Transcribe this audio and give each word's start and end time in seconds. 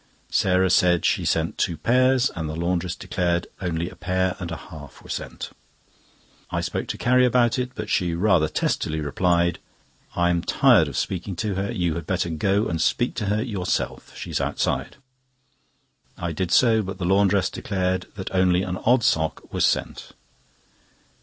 Sarah 0.31 0.71
said 0.71 1.05
she 1.05 1.25
sent 1.25 1.59
two 1.59 1.77
pairs, 1.77 2.31
and 2.35 2.49
the 2.49 2.55
laundress 2.55 2.95
declared 2.95 3.45
only 3.61 3.87
a 3.87 3.95
pair 3.95 4.35
and 4.39 4.49
a 4.49 4.55
half 4.57 5.03
were 5.03 5.11
sent. 5.11 5.51
I 6.49 6.59
spoke 6.61 6.87
to 6.87 6.97
Carrie 6.97 7.23
about 7.23 7.59
it, 7.59 7.73
but 7.75 7.87
she 7.87 8.15
rather 8.15 8.47
testily 8.47 8.99
replied: 8.99 9.59
"I 10.15 10.31
am 10.31 10.41
tired 10.41 10.87
of 10.87 10.97
speaking 10.97 11.35
to 11.35 11.53
her; 11.53 11.71
you 11.71 11.93
had 11.93 12.07
better 12.07 12.31
go 12.31 12.65
and 12.67 12.81
speak 12.81 13.13
to 13.17 13.25
her 13.27 13.43
yourself. 13.43 14.17
She 14.17 14.31
is 14.31 14.41
outside." 14.41 14.95
I 16.17 16.31
did 16.31 16.49
so, 16.49 16.81
but 16.81 16.97
the 16.97 17.05
laundress 17.05 17.51
declared 17.51 18.07
that 18.15 18.33
only 18.33 18.63
an 18.63 18.77
odd 18.77 19.03
sock 19.03 19.53
was 19.53 19.65
sent. 19.67 20.13